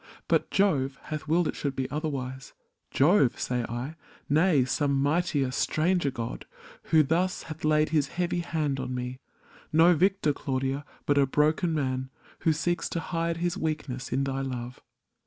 [0.27, 2.53] But Jove hath willed it should be otherwise—
[2.89, 3.97] Jove, say I?
[4.27, 6.47] Nay, some mightier stranger god
[6.85, 9.19] Who thus hath laid his heavy hand on me,
[9.71, 12.09] No victor, Claudia, but a broken man
[12.39, 14.81] Who seeks to hide his weakness in thy love.